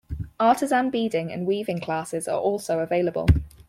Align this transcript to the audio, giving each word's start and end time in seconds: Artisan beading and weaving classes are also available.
Artisan 0.39 0.89
beading 0.89 1.31
and 1.31 1.45
weaving 1.45 1.79
classes 1.79 2.27
are 2.27 2.39
also 2.39 2.79
available. 2.79 3.27